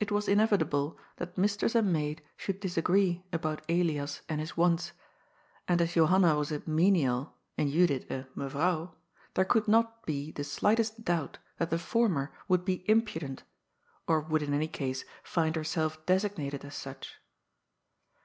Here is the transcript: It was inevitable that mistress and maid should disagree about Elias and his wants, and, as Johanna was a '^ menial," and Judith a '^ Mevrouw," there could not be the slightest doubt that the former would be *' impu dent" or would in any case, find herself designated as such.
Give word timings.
It 0.00 0.10
was 0.10 0.26
inevitable 0.26 0.98
that 1.18 1.38
mistress 1.38 1.76
and 1.76 1.92
maid 1.92 2.24
should 2.36 2.58
disagree 2.58 3.22
about 3.32 3.62
Elias 3.68 4.20
and 4.28 4.40
his 4.40 4.56
wants, 4.56 4.90
and, 5.68 5.80
as 5.80 5.94
Johanna 5.94 6.34
was 6.36 6.50
a 6.50 6.58
'^ 6.60 6.66
menial," 6.66 7.36
and 7.56 7.70
Judith 7.70 8.10
a 8.10 8.26
'^ 8.34 8.34
Mevrouw," 8.36 8.90
there 9.34 9.44
could 9.44 9.68
not 9.68 10.04
be 10.06 10.32
the 10.32 10.42
slightest 10.42 11.04
doubt 11.04 11.38
that 11.58 11.70
the 11.70 11.78
former 11.78 12.32
would 12.48 12.64
be 12.64 12.84
*' 12.86 12.88
impu 12.88 13.20
dent" 13.20 13.44
or 14.08 14.20
would 14.20 14.42
in 14.42 14.54
any 14.54 14.66
case, 14.66 15.04
find 15.22 15.54
herself 15.54 16.04
designated 16.04 16.64
as 16.64 16.74
such. 16.74 17.18